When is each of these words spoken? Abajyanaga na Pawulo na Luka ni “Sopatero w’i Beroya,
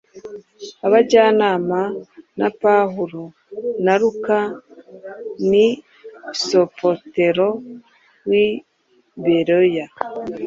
Abajyanaga 0.85 1.81
na 2.39 2.49
Pawulo 2.61 3.21
na 3.85 3.93
Luka 4.01 4.39
ni 5.49 5.67
“Sopatero 6.45 7.47
w’i 8.27 8.47
Beroya, 9.23 9.85